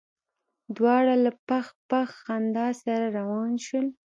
[0.75, 3.87] دواړه له پخ پخ خندا سره روان شول.